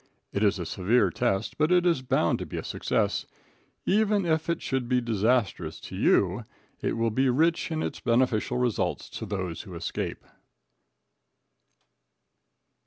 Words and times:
It 0.33 0.41
is 0.43 0.57
a 0.57 0.65
severe 0.65 1.11
test, 1.11 1.59
but 1.59 1.71
it 1.71 1.85
is 1.85 2.01
bound 2.01 2.39
to 2.39 2.45
be 2.47 2.57
a 2.57 2.63
success. 2.63 3.27
Even 3.85 4.25
if 4.25 4.49
it 4.49 4.59
should 4.59 4.89
be 4.89 4.99
disastrous 4.99 5.79
to 5.81 5.95
you, 5.95 6.43
it 6.81 6.97
will 6.97 7.11
be 7.11 7.29
rich 7.29 7.69
in 7.69 7.83
its 7.83 7.99
beneficial 7.99 8.57
results 8.57 9.11
to 9.11 9.27
those 9.27 9.61
who 9.61 9.75
escape. 9.75 10.25